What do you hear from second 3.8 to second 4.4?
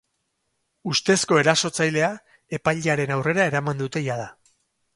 dute jada.